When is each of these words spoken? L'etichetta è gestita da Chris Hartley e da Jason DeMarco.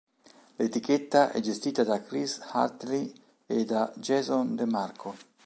L'etichetta 0.57 1.29
è 1.29 1.39
gestita 1.41 1.83
da 1.83 2.01
Chris 2.01 2.39
Hartley 2.53 3.13
e 3.45 3.65
da 3.65 3.93
Jason 3.97 4.55
DeMarco. 4.55 5.13